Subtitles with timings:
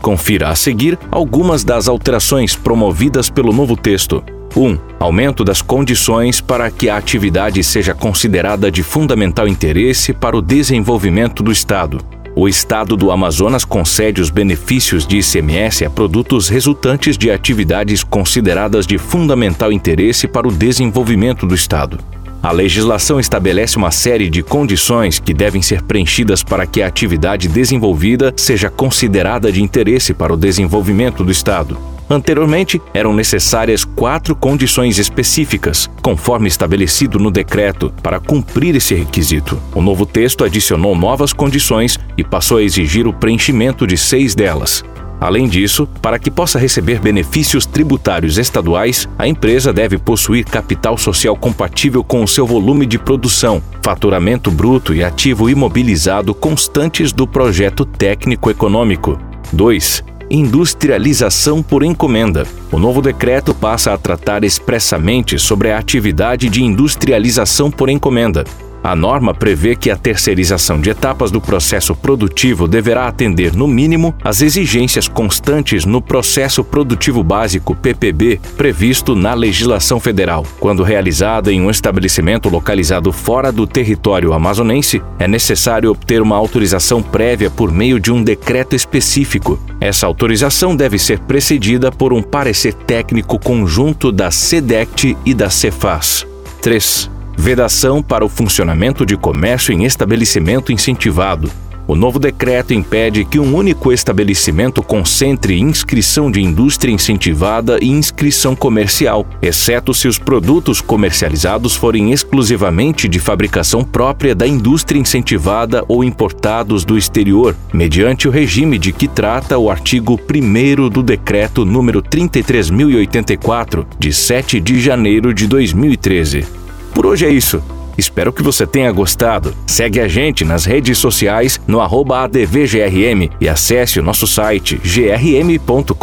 [0.00, 4.24] Confira a seguir algumas das alterações promovidas pelo novo texto.
[4.56, 4.78] 1.
[4.98, 11.42] Aumento das condições para que a atividade seja considerada de fundamental interesse para o desenvolvimento
[11.42, 11.98] do Estado.
[12.34, 18.86] O Estado do Amazonas concede os benefícios de ICMS a produtos resultantes de atividades consideradas
[18.86, 21.98] de fundamental interesse para o desenvolvimento do Estado.
[22.42, 27.48] A legislação estabelece uma série de condições que devem ser preenchidas para que a atividade
[27.48, 31.95] desenvolvida seja considerada de interesse para o desenvolvimento do Estado.
[32.08, 39.60] Anteriormente, eram necessárias quatro condições específicas, conforme estabelecido no decreto, para cumprir esse requisito.
[39.74, 44.84] O novo texto adicionou novas condições e passou a exigir o preenchimento de seis delas.
[45.18, 51.34] Além disso, para que possa receber benefícios tributários estaduais, a empresa deve possuir capital social
[51.34, 57.84] compatível com o seu volume de produção, faturamento bruto e ativo imobilizado constantes do projeto
[57.84, 59.18] técnico econômico.
[59.52, 62.46] 2 industrialização por encomenda.
[62.72, 68.44] O novo decreto passa a tratar expressamente sobre a atividade de industrialização por encomenda.
[68.86, 74.14] A norma prevê que a terceirização de etapas do processo produtivo deverá atender, no mínimo,
[74.22, 80.46] às exigências constantes no processo produtivo básico PPB previsto na legislação federal.
[80.60, 87.02] Quando realizada em um estabelecimento localizado fora do território amazonense, é necessário obter uma autorização
[87.02, 89.58] prévia por meio de um decreto específico.
[89.80, 96.24] Essa autorização deve ser precedida por um parecer técnico conjunto da SEDECT e da Cefaz.
[96.62, 97.15] 3.
[97.36, 101.50] Vedação para o funcionamento de comércio em estabelecimento incentivado.
[101.88, 108.56] O novo decreto impede que um único estabelecimento concentre inscrição de indústria incentivada e inscrição
[108.56, 116.02] comercial, exceto se os produtos comercializados forem exclusivamente de fabricação própria da indústria incentivada ou
[116.02, 122.02] importados do exterior, mediante o regime de que trata o artigo 1 do decreto número
[122.02, 126.65] 33084, de 7 de janeiro de 2013.
[126.96, 127.62] Por hoje é isso.
[127.98, 129.54] Espero que você tenha gostado.
[129.66, 135.94] Segue a gente nas redes sociais no ADVGRM e acesse o nosso site grm.com.br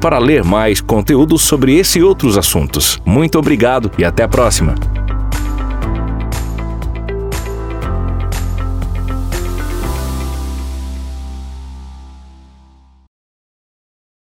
[0.00, 2.96] para ler mais conteúdo sobre esse e outros assuntos.
[3.04, 4.76] Muito obrigado e até a próxima.